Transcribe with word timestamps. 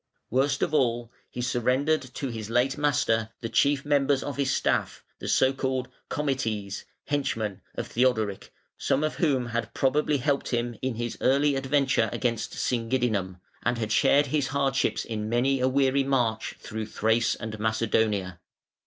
Worst 0.31 0.63
of 0.63 0.73
all, 0.73 1.11
he 1.29 1.41
surrendered 1.43 2.01
to 2.01 2.29
his 2.29 2.49
late 2.49 2.75
master 2.75 3.29
the 3.41 3.49
chief 3.49 3.85
members 3.85 4.23
of 4.23 4.35
his 4.37 4.49
staff 4.51 5.03
the 5.19 5.27
so 5.27 5.53
called 5.53 5.89
comites 6.09 6.85
(henchmen) 7.05 7.61
of 7.75 7.85
Theodoric 7.85 8.51
some 8.79 9.03
of 9.03 9.17
whom 9.17 9.45
had 9.49 9.75
probably 9.75 10.17
helped 10.17 10.49
him 10.49 10.75
in 10.81 10.95
his 10.95 11.19
early 11.21 11.53
adventure 11.53 12.09
against 12.11 12.53
Singidunum, 12.53 13.41
and 13.61 13.77
had 13.77 13.91
shared 13.91 14.25
his 14.25 14.47
hardships 14.47 15.05
in 15.05 15.29
many 15.29 15.59
a 15.59 15.67
weary 15.67 16.03
march 16.03 16.55
through 16.59 16.87
Thrace 16.87 17.35
and 17.35 17.59
Macedonia. 17.59 18.39